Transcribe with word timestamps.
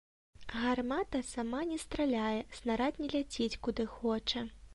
Гармата 0.53 1.21
сама 1.33 1.59
не 1.73 1.77
страляе, 1.83 2.41
снарад 2.61 2.99
не 3.03 3.11
ляціць 3.19 3.53
куды 3.67 3.91
хоча. 3.99 4.49